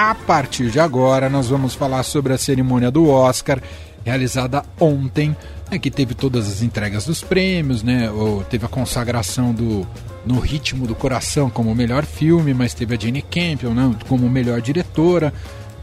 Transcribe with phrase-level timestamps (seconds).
[0.00, 3.60] a partir de agora nós vamos falar sobre a cerimônia do Oscar
[4.02, 5.36] realizada ontem,
[5.70, 8.10] né, que teve todas as entregas dos prêmios, né?
[8.10, 9.86] Ou teve a consagração do
[10.24, 14.62] No Ritmo do Coração como melhor filme, mas teve a Jane Campion né, como melhor
[14.62, 15.34] diretora.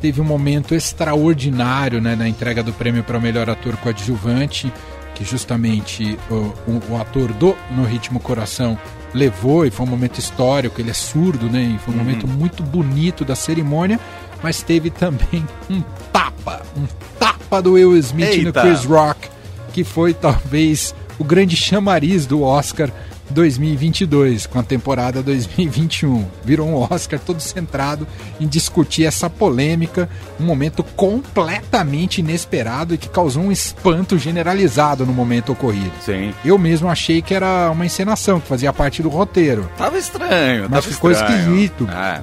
[0.02, 4.74] Teve um momento extraordinário né, na entrega do prêmio para o melhor ator coadjuvante,
[5.14, 8.80] que justamente o, o, o, ator do No Ritmo Coração
[9.18, 11.62] levou, e foi um momento histórico, ele é surdo, né?
[11.62, 12.04] E foi um uhum.
[12.04, 14.00] momento muito bonito da cerimônia,
[14.42, 15.82] mas teve também um
[16.14, 16.86] tapa, um
[17.20, 18.46] tapa do Will Smith Eita.
[18.46, 19.30] no Chris Rock,
[19.74, 22.92] que foi talvez o grande chamariz do Oscar
[23.38, 26.26] 2022 com a temporada 2021.
[26.44, 28.08] Virou um Oscar todo centrado
[28.42, 30.10] em discutir essa polêmica,
[30.40, 35.92] um momento completamente inesperado e que causou um espanto generalizado no momento ocorrido.
[36.02, 36.34] Sim.
[36.44, 39.70] Eu mesmo achei que era uma encenação, que fazia parte do roteiro.
[39.78, 41.40] Tava estranho, mas tava ficou estranho.
[41.40, 41.88] esquisito.
[41.92, 42.22] É.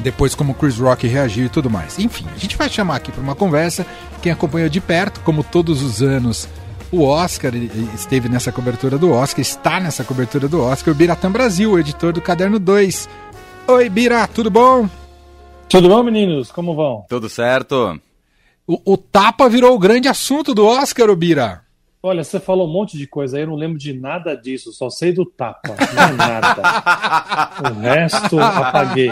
[0.00, 1.98] Depois, como Chris Rock reagiu e tudo mais.
[1.98, 3.86] Enfim, a gente vai chamar aqui para uma conversa
[4.22, 6.48] quem acompanhou de perto, como todos os anos
[6.94, 7.52] o Oscar
[7.92, 12.12] esteve nessa cobertura do Oscar, está nessa cobertura do Oscar, o Biratã Brasil, o editor
[12.12, 13.08] do Caderno 2.
[13.66, 14.88] Oi, Bira, tudo bom?
[15.68, 16.52] Tudo bom, meninos?
[16.52, 17.04] Como vão?
[17.08, 18.00] Tudo certo.
[18.64, 21.62] O, o tapa virou o grande assunto do Oscar, o Bira.
[22.00, 24.88] Olha, você falou um monte de coisa aí, eu não lembro de nada disso, só
[24.88, 26.62] sei do tapa, não é nada.
[27.70, 29.10] o resto apaguei.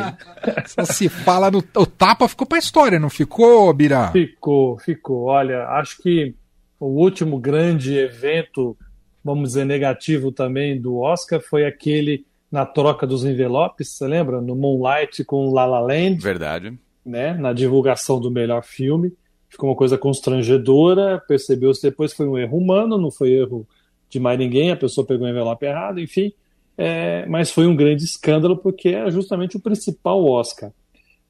[0.66, 1.64] Só se fala no.
[1.74, 4.12] O tapa ficou pra história, não ficou, Bira?
[4.12, 5.24] Ficou, ficou.
[5.24, 6.34] Olha, acho que
[6.82, 8.76] o último grande evento,
[9.22, 14.40] vamos dizer, negativo também do Oscar foi aquele na troca dos envelopes, você lembra?
[14.40, 16.20] No Moonlight com La La Land.
[16.20, 16.76] Verdade.
[17.06, 17.34] Né?
[17.34, 19.12] Na divulgação do melhor filme.
[19.48, 23.64] Ficou uma coisa constrangedora, percebeu-se depois que foi um erro humano, não foi erro
[24.10, 26.32] de mais ninguém, a pessoa pegou o envelope errado, enfim.
[26.76, 30.72] É, mas foi um grande escândalo porque é justamente o principal Oscar.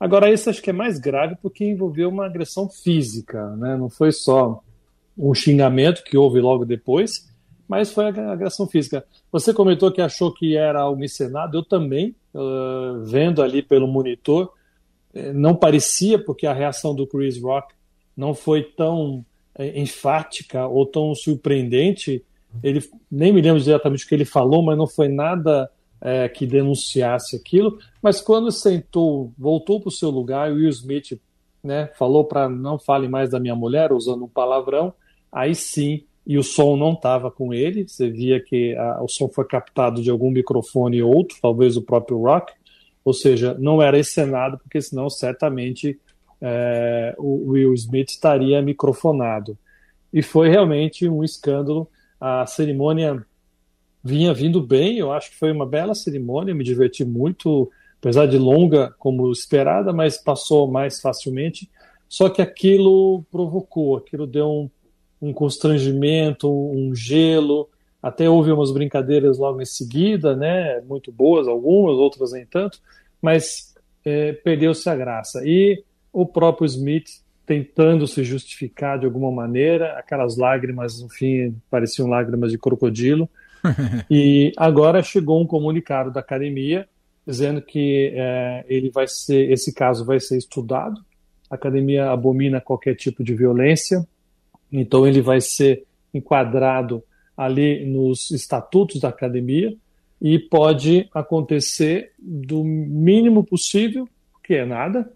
[0.00, 3.76] Agora, esse acho que é mais grave porque envolveu uma agressão física, né?
[3.76, 4.62] não foi só
[5.16, 7.30] um xingamento que houve logo depois,
[7.68, 9.04] mas foi a agressão física.
[9.30, 14.52] Você comentou que achou que era algo encenado, eu também, uh, vendo ali pelo monitor,
[15.14, 17.74] eh, não parecia, porque a reação do Chris Rock
[18.16, 22.24] não foi tão é, enfática ou tão surpreendente.
[22.62, 25.70] Ele nem me lembro exatamente o que ele falou, mas não foi nada
[26.00, 27.78] é, que denunciasse aquilo.
[28.02, 31.18] Mas quando sentou, voltou para o seu lugar, o Will Smith
[31.62, 34.92] né, falou para não fale mais da minha mulher, usando um palavrão
[35.32, 39.28] aí sim, e o som não estava com ele, você via que a, o som
[39.28, 42.52] foi captado de algum microfone ou outro, talvez o próprio Rock,
[43.04, 45.98] ou seja, não era encenado, porque senão certamente
[46.40, 49.58] é, o Will Smith estaria microfonado.
[50.12, 51.88] E foi realmente um escândalo.
[52.20, 53.24] A cerimônia
[54.04, 58.38] vinha vindo bem, eu acho que foi uma bela cerimônia, me diverti muito, apesar de
[58.38, 61.68] longa como esperada, mas passou mais facilmente.
[62.08, 64.70] Só que aquilo provocou, aquilo deu um
[65.22, 67.68] um constrangimento, um gelo.
[68.02, 70.80] Até houve umas brincadeiras logo em seguida, né?
[70.80, 72.80] Muito boas, algumas, outras nem tanto,
[73.22, 73.72] mas
[74.04, 75.40] é, perdeu-se a graça.
[75.46, 82.08] E o próprio Smith tentando se justificar de alguma maneira, aquelas lágrimas, no fim, pareciam
[82.08, 83.28] lágrimas de crocodilo.
[84.10, 86.88] e agora chegou um comunicado da academia
[87.24, 91.00] dizendo que é, ele vai ser, esse caso vai ser estudado.
[91.48, 94.04] A academia abomina qualquer tipo de violência,
[94.72, 95.84] então ele vai ser
[96.14, 97.02] enquadrado
[97.36, 99.76] ali nos estatutos da academia
[100.20, 104.08] e pode acontecer do mínimo possível,
[104.42, 105.10] que é nada,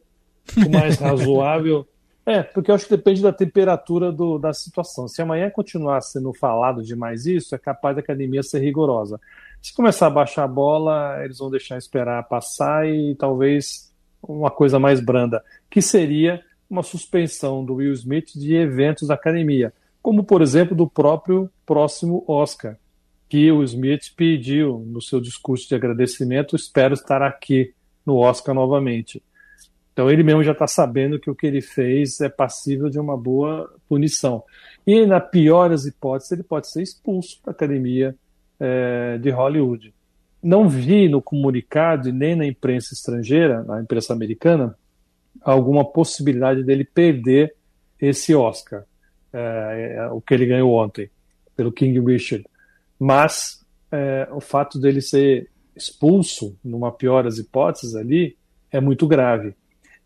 [0.56, 1.87] o mais razoável.
[2.25, 5.06] É, porque eu acho que depende da temperatura do, da situação.
[5.06, 9.21] Se amanhã continuar sendo falado demais isso, é capaz da academia ser rigorosa.
[9.62, 14.81] Se começar a baixar a bola, eles vão deixar esperar passar e talvez uma coisa
[14.81, 15.41] mais branda,
[15.71, 19.72] que seria uma suspensão do Will Smith de eventos da academia,
[20.03, 22.77] como por exemplo do próprio próximo Oscar,
[23.28, 27.72] que o Smith pediu no seu discurso de agradecimento: espero estar aqui
[28.04, 29.22] no Oscar novamente.
[29.93, 33.16] Então ele mesmo já está sabendo que o que ele fez é passível de uma
[33.16, 34.45] boa punição.
[34.86, 38.15] E na pior das hipóteses, ele pode ser expulso da academia
[38.60, 39.95] é, de Hollywood.
[40.42, 44.77] Não vi no comunicado e nem na imprensa estrangeira, na imprensa americana,
[45.42, 47.54] alguma possibilidade dele perder
[48.00, 48.84] esse Oscar,
[49.33, 51.10] é, é, o que ele ganhou ontem,
[51.56, 52.44] pelo King Richard.
[52.98, 58.36] Mas é, o fato dele ser expulso, numa pior das hipóteses ali,
[58.71, 59.54] é muito grave.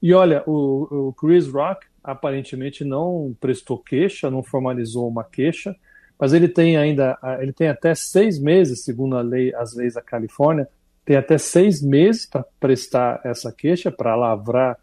[0.03, 5.77] E olha, o, o Chris Rock aparentemente não prestou queixa, não formalizou uma queixa,
[6.19, 10.03] mas ele tem ainda, ele tem até seis meses, segundo a lei, as leis da
[10.03, 10.69] Califórnia,
[11.05, 14.79] tem até seis meses para prestar essa queixa, para lavrar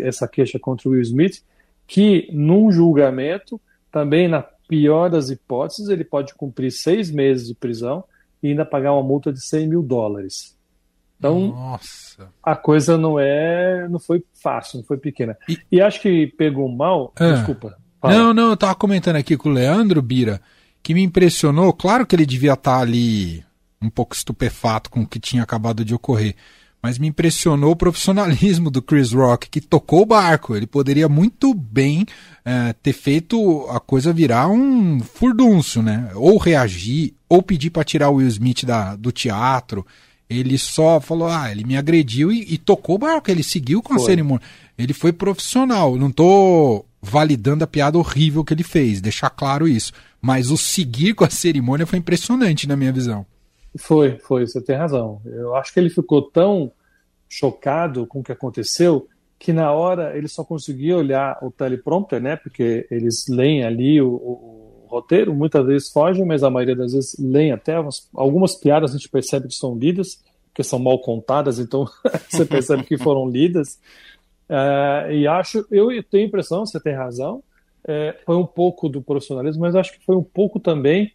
[0.00, 1.42] essa queixa contra o Will Smith,
[1.86, 3.60] que num julgamento,
[3.90, 8.04] também na pior das hipóteses, ele pode cumprir seis meses de prisão
[8.42, 10.56] e ainda pagar uma multa de 100 mil dólares.
[11.18, 12.28] Então, Nossa.
[12.42, 15.36] a coisa não é, não foi fácil, não foi pequena.
[15.48, 17.12] E, e acho que pegou mal.
[17.16, 17.32] Ah.
[17.32, 17.76] Desculpa.
[18.00, 18.14] Fala.
[18.14, 20.40] Não, não, eu tava comentando aqui com o Leandro Bira,
[20.82, 21.72] que me impressionou.
[21.72, 23.42] Claro que ele devia estar tá ali
[23.80, 26.34] um pouco estupefato com o que tinha acabado de ocorrer
[26.84, 30.54] mas me impressionou o profissionalismo do Chris Rock, que tocou o barco.
[30.54, 32.04] Ele poderia muito bem
[32.44, 36.10] é, ter feito a coisa virar um furdúncio, né?
[36.14, 39.86] Ou reagir, ou pedir para tirar o Will Smith da, do teatro.
[40.28, 43.30] Ele só falou, ah, ele me agrediu e, e tocou o barco.
[43.30, 44.02] Ele seguiu com foi.
[44.02, 44.46] a cerimônia.
[44.76, 45.96] Ele foi profissional.
[45.96, 49.90] Não tô validando a piada horrível que ele fez, deixar claro isso.
[50.20, 53.24] Mas o seguir com a cerimônia foi impressionante na minha visão.
[53.78, 55.20] Foi, foi, você tem razão.
[55.24, 56.70] Eu acho que ele ficou tão
[57.28, 62.36] chocado com o que aconteceu que na hora ele só conseguia olhar o teleprompter, né?
[62.36, 66.92] Porque eles leem ali o, o, o roteiro, muitas vezes fogem, mas a maioria das
[66.92, 70.22] vezes leem até umas, algumas piadas a gente percebe que são lidas,
[70.54, 71.84] que são mal contadas, então
[72.30, 73.78] você percebe que foram lidas.
[74.48, 77.42] Uh, e acho, eu tenho a impressão, você tem razão,
[77.86, 81.12] é, foi um pouco do profissionalismo, mas acho que foi um pouco também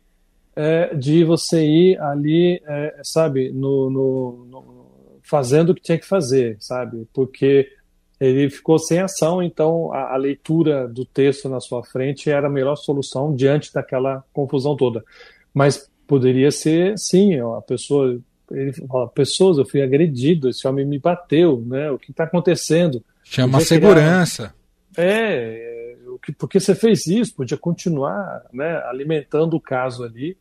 [0.60, 6.06] é, de você ir ali, é, sabe, no, no, no, fazendo o que tinha que
[6.06, 7.08] fazer, sabe?
[7.14, 7.72] Porque
[8.20, 12.50] ele ficou sem ação, então a, a, leitura do texto na sua frente era a
[12.52, 15.02] melhor solução diante daquela confusão toda.
[15.54, 18.20] Mas poderia ser, sim, a pessoa,
[18.52, 21.90] ele fala, pessoas, eu fui agredido, esse homem me bateu, né?
[21.90, 23.02] O que está acontecendo?
[23.24, 24.54] Chama a segurança.
[24.94, 25.08] Criar...
[25.08, 25.96] É,
[26.38, 30.36] porque você fez isso, podia continuar, né, alimentando o caso ali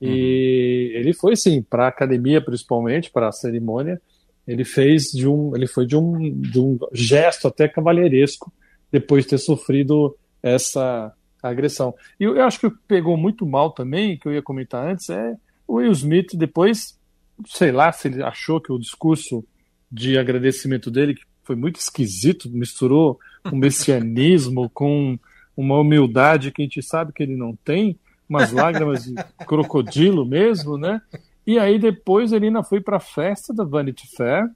[0.00, 1.00] e uhum.
[1.00, 4.00] ele foi sim para a academia, principalmente para a cerimônia.
[4.46, 8.52] Ele fez de um, ele foi de um, de um gesto até cavalheiresco
[8.90, 11.12] depois de ter sofrido essa
[11.42, 11.94] agressão.
[12.18, 15.34] E eu acho que pegou muito mal também, que eu ia comentar antes, é
[15.66, 16.98] o Will Smith depois,
[17.46, 19.44] sei lá se ele achou que o discurso
[19.90, 23.18] de agradecimento dele que foi muito esquisito, misturou
[23.52, 25.18] um messianismo com
[25.56, 27.98] uma humildade que a gente sabe que ele não tem
[28.30, 31.02] umas lágrimas de crocodilo mesmo, né?
[31.44, 34.48] E aí depois ele ainda foi para a festa da Vanity Fair,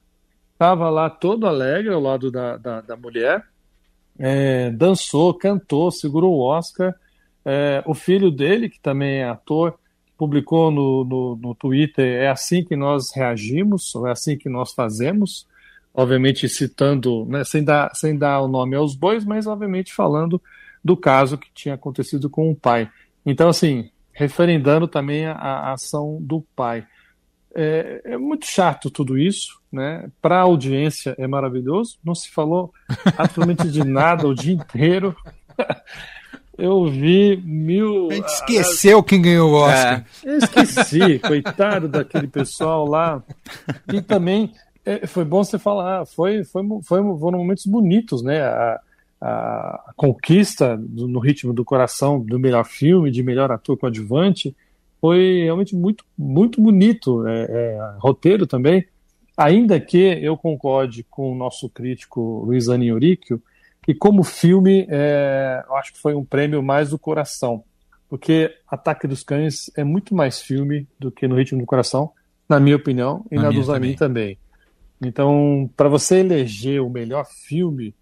[0.52, 3.44] estava lá todo alegre ao lado da, da, da mulher,
[4.16, 6.94] é, dançou, cantou, segurou o Oscar.
[7.44, 9.78] É, o filho dele, que também é ator,
[10.16, 14.72] publicou no, no, no, Twitter: é assim que nós reagimos, ou é assim que nós
[14.72, 15.46] fazemos.
[15.92, 20.42] Obviamente citando, né, sem, dar, sem dar o nome aos bois, mas obviamente falando
[20.82, 22.90] do caso que tinha acontecido com o pai.
[23.24, 26.86] Então, assim, referendando também a, a ação do pai.
[27.56, 30.08] É, é, muito chato tudo isso, né?
[30.20, 32.72] Para a audiência é maravilhoso, não se falou
[33.16, 35.16] absolutamente de nada o dia inteiro.
[36.56, 38.08] Eu vi mil.
[38.12, 40.04] A gente esqueceu quem ganhou o Oscar.
[40.24, 40.28] É.
[40.28, 43.20] Eu esqueci, coitado daquele pessoal lá.
[43.92, 44.52] E também
[44.84, 48.42] é, foi bom você falar, foi, foi, foi, foram momentos bonitos, né?
[48.42, 48.80] A,
[49.26, 54.54] a conquista do, no ritmo do coração do melhor filme, de melhor ator coadjuvante,
[55.00, 57.26] foi realmente muito, muito bonito.
[57.26, 58.86] É, é, roteiro também,
[59.34, 63.42] ainda que eu concorde com o nosso crítico Luiz Aninhoríquio,
[63.82, 67.64] que como filme, é, eu acho que foi um prêmio mais do coração,
[68.10, 72.12] porque Ataque dos Cães é muito mais filme do que No Ritmo do Coração,
[72.46, 74.36] na minha opinião, e na, na do Zanin também.
[74.36, 74.38] também.
[75.02, 77.94] Então, para você eleger o melhor filme,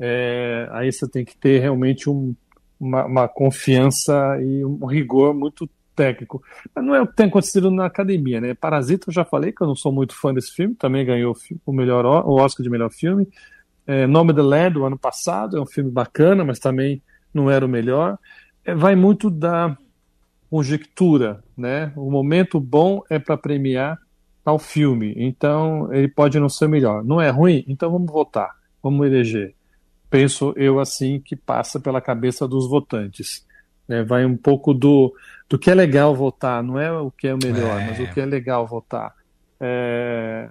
[0.00, 2.34] é, aí você tem que ter realmente um,
[2.80, 6.42] uma, uma, confiança e um rigor muito técnico.
[6.74, 8.54] Mas não é o que tem acontecido na academia, né?
[8.54, 11.72] Parasita, eu já falei que eu não sou muito fã desse filme, também ganhou o,
[11.72, 13.28] melhor, o Oscar de melhor filme.
[13.86, 17.02] É, Nome the Land, do ano passado, é um filme bacana, mas também
[17.34, 18.18] não era o melhor.
[18.64, 19.76] É, vai muito da
[20.48, 21.92] conjectura, né?
[21.94, 23.98] O momento bom é para premiar
[24.42, 27.04] tal filme, então ele pode não ser melhor.
[27.04, 27.62] Não é ruim?
[27.68, 28.50] Então vamos votar,
[28.82, 29.54] vamos eleger
[30.10, 33.46] penso eu assim, que passa pela cabeça dos votantes.
[33.86, 34.02] Né?
[34.02, 35.14] Vai um pouco do,
[35.48, 37.86] do que é legal votar, não é o que é o melhor, é.
[37.86, 39.14] mas o que é legal votar.
[39.60, 40.50] É,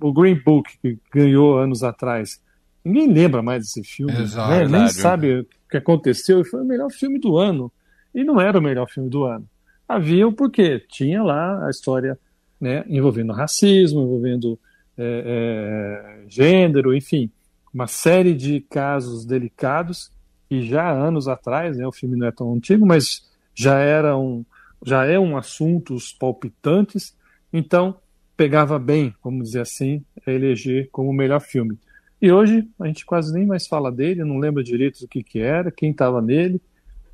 [0.00, 2.42] o Green Book, que ganhou anos atrás,
[2.84, 4.66] ninguém lembra mais desse filme, Exato, né?
[4.66, 7.70] nem sabe o que aconteceu, e foi o melhor filme do ano.
[8.14, 9.48] E não era o melhor filme do ano.
[9.86, 12.18] Havia o porquê, tinha lá a história
[12.60, 14.58] né, envolvendo racismo, envolvendo
[14.96, 17.30] é, é, gênero, enfim
[17.72, 20.12] uma série de casos delicados
[20.48, 24.44] que já anos atrás, né, o filme não é tão antigo, mas já eram
[24.84, 27.16] já é um assuntos palpitantes,
[27.52, 27.96] então
[28.36, 31.76] pegava bem, vamos dizer assim, eleger como o melhor filme.
[32.22, 35.40] E hoje a gente quase nem mais fala dele, não lembra direito do que, que
[35.40, 36.60] era, quem estava nele.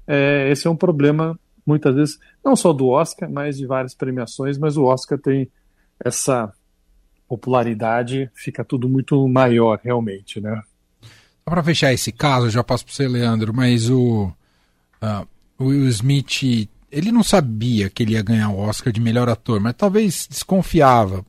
[0.07, 4.59] É, esse é um problema, muitas vezes, não só do Oscar, mas de várias premiações,
[4.59, 5.51] mas o Oscar tem
[6.05, 6.53] essa
[7.37, 10.63] popularidade, fica tudo muito maior, realmente, né?
[11.03, 14.33] Só para fechar esse caso, já passo para você, Leandro, mas o,
[15.03, 15.27] uh,
[15.61, 19.75] Will Smith, ele não sabia que ele ia ganhar o Oscar de melhor ator, mas
[19.77, 21.25] talvez desconfiava.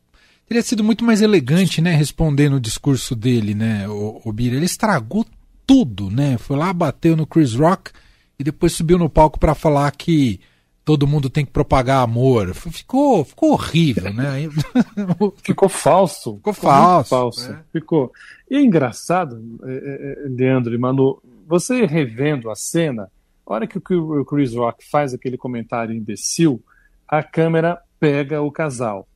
[0.47, 4.55] Teria sido muito mais elegante, né, responder no discurso dele, né, o, o Bira.
[4.55, 5.25] Ele estragou
[5.65, 6.37] tudo, né?
[6.37, 7.91] Foi lá, bateu no Chris Rock
[8.37, 10.39] e depois subiu no palco para falar que
[10.85, 12.53] todo mundo tem que propagar amor.
[12.53, 14.47] Ficou, ficou horrível, né?
[15.43, 16.35] ficou falso.
[16.35, 17.09] Ficou, falso.
[17.09, 17.51] falso.
[17.51, 17.63] Né?
[17.73, 18.13] Ficou.
[18.49, 23.09] E é engraçado, é, é, Leandro e Manu, você revendo a cena,
[23.45, 26.61] a hora que o Chris Rock faz aquele comentário imbecil,
[27.07, 29.07] a câmera pega o casal.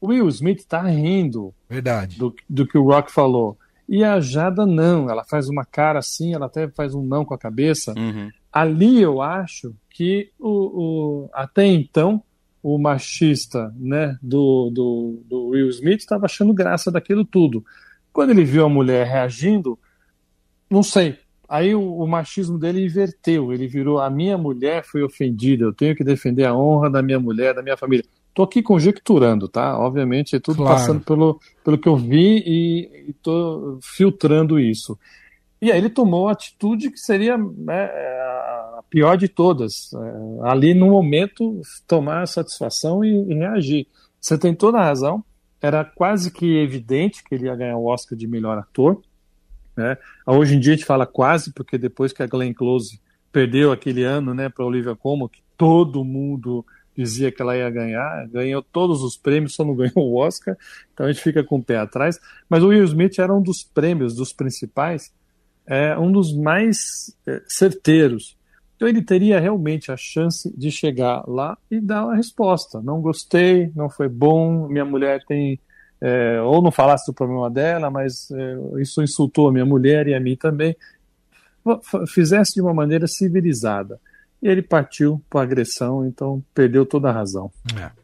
[0.00, 2.18] O Will Smith está rindo Verdade.
[2.18, 3.56] Do, do que o Rock falou.
[3.88, 7.34] E a Jada não, ela faz uma cara assim, ela até faz um não com
[7.34, 7.94] a cabeça.
[7.96, 8.30] Uhum.
[8.52, 10.50] Ali eu acho que o,
[11.24, 12.22] o, até então
[12.62, 17.64] o machista né, do, do, do Will Smith estava achando graça daquilo tudo.
[18.12, 19.78] Quando ele viu a mulher reagindo,
[20.70, 21.18] não sei.
[21.48, 23.52] Aí o, o, machismo dele inverteu.
[23.52, 27.18] Ele virou: a minha mulher foi ofendida, eu tenho que defender a honra da minha
[27.18, 28.04] mulher, da minha família.
[28.32, 29.78] Estou aqui conjecturando, tá?
[29.78, 30.74] Obviamente, é tudo claro.
[30.74, 34.98] passando pelo, pelo que eu vi e estou filtrando isso.
[35.60, 39.92] E aí ele tomou a atitude que seria né, a pior de todas.
[39.92, 43.86] É, ali, no momento, tomar satisfação e, e, reagir.
[44.18, 45.22] Você tem toda a razão.
[45.60, 49.02] Era quase que evidente que ele ia ganhar o Oscar de melhor ator.
[49.76, 49.98] Né?
[50.26, 52.98] Hoje em dia a gente fala quase, porque depois que a Glenn Close
[53.30, 56.64] perdeu aquele ano né, para Olivia Colman, que todo mundo
[56.96, 60.56] dizia que ela ia ganhar, ganhou todos os prêmios, só não ganhou o Oscar,
[60.92, 62.18] então a gente fica com o pé atrás.
[62.48, 65.12] Mas o Will Smith era um dos prêmios, dos principais,
[65.66, 68.36] é um dos mais é, certeiros.
[68.76, 72.82] Então ele teria realmente a chance de chegar lá e dar uma resposta.
[72.82, 75.60] Não gostei, não foi bom, minha mulher tem.
[76.00, 80.14] É, ou não falasse do problema dela, mas é, isso insultou a minha mulher e
[80.14, 80.76] a mim também.
[82.08, 84.00] Fizesse de uma maneira civilizada.
[84.42, 87.50] E ele partiu para agressão, então perdeu toda a razão.
[87.80, 88.02] É.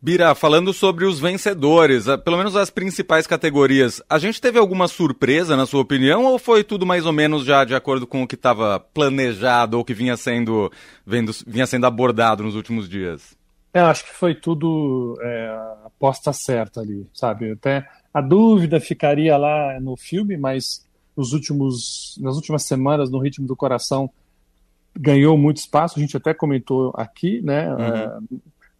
[0.00, 5.56] Bira, falando sobre os vencedores, pelo menos as principais categorias, a gente teve alguma surpresa,
[5.56, 8.34] na sua opinião, ou foi tudo mais ou menos já de acordo com o que
[8.34, 10.70] estava planejado ou que vinha sendo,
[11.04, 13.36] vendo, vinha sendo abordado nos últimos dias?
[13.74, 17.50] É, acho que foi tudo é, a aposta certa ali, sabe?
[17.52, 23.46] Até a dúvida ficaria lá no filme, mas nos últimos, nas últimas semanas, no Ritmo
[23.46, 24.10] do Coração,
[24.98, 27.72] ganhou muito espaço, a gente até comentou aqui, né?
[27.72, 27.80] Uhum.
[27.80, 28.18] É,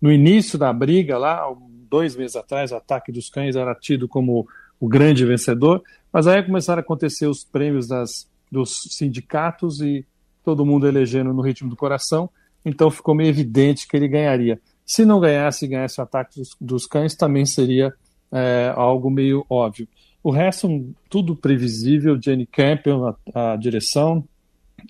[0.01, 1.47] no início da briga, lá,
[1.89, 4.47] dois meses atrás, o ataque dos cães era tido como
[4.79, 5.83] o grande vencedor,
[6.13, 10.05] mas aí começaram a acontecer os prêmios das, dos sindicatos e
[10.45, 12.29] todo mundo elegendo no ritmo do coração,
[12.65, 14.61] então ficou meio evidente que ele ganharia.
[14.85, 17.93] Se não ganhasse e ganhasse o ataque dos, dos cães, também seria
[18.31, 19.89] é, algo meio óbvio.
[20.23, 20.69] O resto,
[21.09, 24.25] tudo previsível, Jenny Campbell, a, a direção,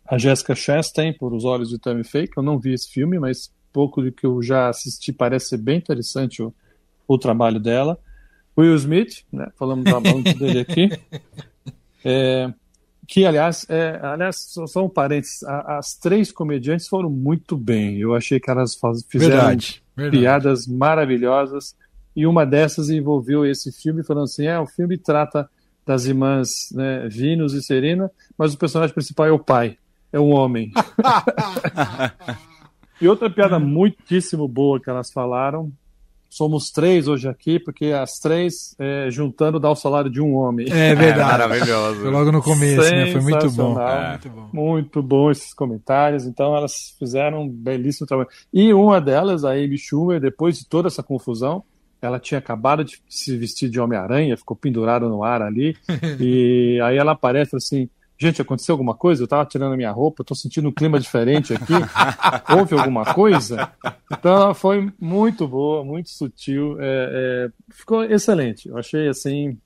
[0.07, 3.19] a Jessica Chastain, por Os Olhos de Tammy Faye, que eu não vi esse filme,
[3.19, 6.55] mas pouco do que eu já assisti, parece ser bem interessante o,
[7.07, 7.99] o trabalho dela.
[8.57, 10.89] Will Smith, né, falamos da banda dele aqui,
[12.05, 12.53] é,
[13.07, 17.99] que aliás, é, aliás só, só um parênteses, a, as três comediantes foram muito bem.
[17.99, 20.19] Eu achei que elas faz, fizeram verdade, verdade.
[20.19, 21.77] piadas maravilhosas
[22.15, 25.51] e uma dessas envolveu esse filme falando assim, é, o filme trata
[25.87, 29.79] das irmãs né, Vinus e Serena, mas o personagem principal é o pai,
[30.13, 30.73] é um homem.
[33.01, 35.71] E outra piada muitíssimo boa que elas falaram.
[36.31, 40.67] Somos três hoje aqui, porque as três é, juntando dá o salário de um homem.
[40.71, 41.21] É verdade.
[41.21, 42.01] É, maravilhoso.
[42.01, 43.13] Foi logo no começo, né?
[43.13, 43.81] Foi muito bom.
[43.81, 44.09] É.
[44.11, 44.49] Muito bom.
[44.53, 46.27] Muito bom esses comentários.
[46.27, 48.29] Então elas fizeram um belíssimo trabalho.
[48.53, 51.63] E uma delas, a Amy Schumer, depois de toda essa confusão,
[52.01, 55.77] ela tinha acabado de se vestir de Homem-Aranha, ficou pendurada no ar ali.
[56.21, 57.89] e aí ela aparece assim:
[58.19, 59.23] gente, aconteceu alguma coisa?
[59.23, 61.75] Eu tava tirando a minha roupa, tô sentindo um clima diferente aqui.
[62.53, 63.71] Houve alguma coisa?
[64.11, 68.69] Então ela foi muito boa, muito sutil, é, é, ficou excelente.
[68.69, 69.59] Eu achei assim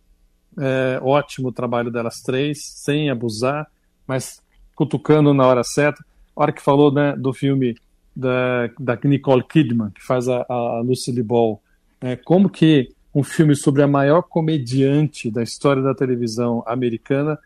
[0.59, 3.67] é, ótimo o trabalho delas três, sem abusar,
[4.07, 4.43] mas
[4.75, 6.05] cutucando na hora certa.
[6.37, 7.77] A hora que falou né, do filme
[8.15, 11.61] da, da Nicole Kidman, que faz a, a Lucille Ball,
[12.01, 17.39] é, como que um filme sobre a maior comediante da história da televisão americana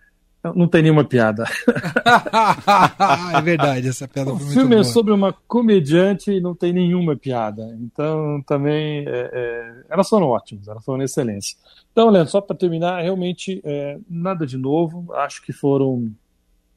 [0.54, 1.44] Não tem nenhuma piada.
[3.34, 4.84] é verdade, essa piada o foi filme muito é boa.
[4.84, 7.75] sobre uma comediante e não tem nenhuma piada.
[7.80, 11.56] Então, também, é, é, elas foram ótimas, elas foram excelentes.
[11.92, 15.14] Então, Leandro, só para terminar, realmente é, nada de novo.
[15.14, 16.12] Acho que foram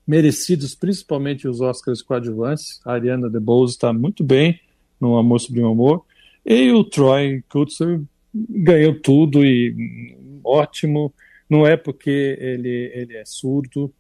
[0.08, 2.80] merecidos, principalmente os Oscars coadjuvantes.
[2.86, 4.58] A Ariana DeBose está muito bem
[5.00, 6.06] no Amor Sublime Amor.
[6.48, 8.00] E o Troy Kutzer
[8.34, 11.14] ganhou tudo e ótimo.
[11.50, 13.94] Não é porque ele, ele é surdo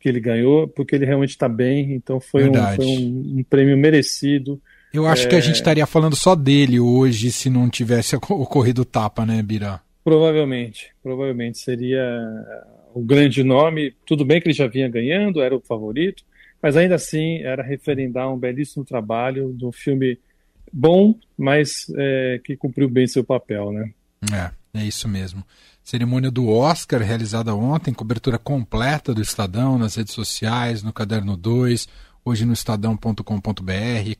[0.00, 1.92] que ele ganhou, porque ele realmente está bem.
[1.94, 4.60] Então foi, um, foi um, um, prêmio merecido.
[4.94, 5.30] Eu acho é...
[5.30, 9.42] que a gente estaria falando só dele hoje se não tivesse ocorrido o tapa, né,
[9.42, 9.80] Bira?
[10.04, 12.00] Provavelmente, provavelmente seria
[12.94, 13.92] o grande nome.
[14.06, 16.22] Tudo bem que ele já vinha ganhando, era o favorito,
[16.62, 20.18] mas ainda assim era referendar um belíssimo trabalho de um filme
[20.72, 23.90] bom, mas é, que cumpriu bem seu papel, né?
[24.32, 25.44] É, é isso mesmo.
[25.82, 31.88] Cerimônia do Oscar, realizada ontem, cobertura completa do Estadão nas redes sociais, no Caderno 2,
[32.24, 33.22] hoje no estadão.com.br,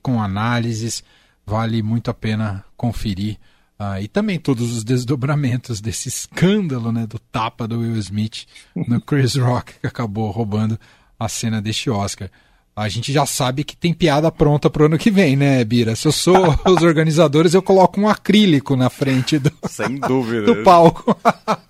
[0.00, 1.04] com análises.
[1.44, 3.36] Vale muito a pena conferir.
[3.78, 8.98] Uh, e também todos os desdobramentos desse escândalo né, do tapa do Will Smith no
[9.04, 10.80] Chris Rock, que acabou roubando
[11.18, 12.30] a cena deste Oscar.
[12.78, 15.96] A gente já sabe que tem piada pronta pro ano que vem, né, Bira?
[15.96, 20.42] Se eu sou os organizadores, eu coloco um acrílico na frente do, Sem dúvida.
[20.42, 21.16] do palco.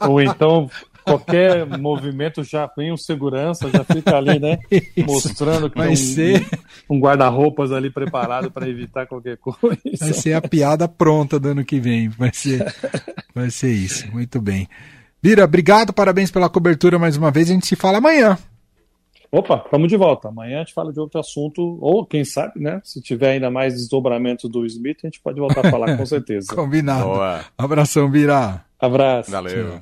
[0.01, 0.71] Ou então
[1.03, 4.59] qualquer movimento já vem um segurança, já fica ali, né?
[4.71, 5.07] Isso.
[5.07, 6.47] Mostrando que Vai tem um, ser...
[6.91, 9.79] um guarda-roupas ali preparado para evitar qualquer coisa.
[9.99, 12.11] Vai ser a piada pronta do ano que vem.
[12.11, 12.63] Vai ser,
[13.35, 14.07] vai ser isso.
[14.13, 14.69] Muito bem.
[15.23, 17.49] Bira, obrigado, parabéns pela cobertura mais uma vez.
[17.51, 18.37] A gente se fala amanhã.
[19.31, 20.29] Opa, vamos de volta.
[20.29, 22.81] Amanhã a gente fala de outro assunto, ou quem sabe, né?
[22.83, 26.55] Se tiver ainda mais desdobramentos do Smith, a gente pode voltar a falar com certeza.
[26.55, 27.05] Combinado.
[27.05, 27.45] Boa.
[27.57, 28.65] Abração, Bira.
[28.81, 29.31] Abraço.
[29.31, 29.73] Valeu.
[29.73, 29.79] Tchau.